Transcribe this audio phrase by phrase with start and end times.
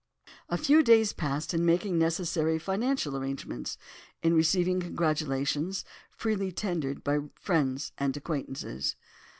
[0.49, 3.77] A few days passed in making necessary financial arrangements,
[4.23, 8.95] in receiving congratulations, freely tendered by friends and acquaintances.